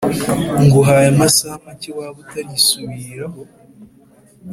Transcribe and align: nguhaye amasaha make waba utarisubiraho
nguhaye 0.63 1.07
amasaha 1.13 1.55
make 1.65 1.89
waba 1.97 2.17
utarisubiraho 2.23 3.41